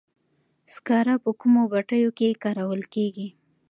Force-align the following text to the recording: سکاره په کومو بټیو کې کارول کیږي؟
سکاره 0.73 1.15
په 1.23 1.31
کومو 1.39 1.61
بټیو 1.71 2.09
کې 2.17 2.39
کارول 2.43 2.81
کیږي؟ 2.93 3.27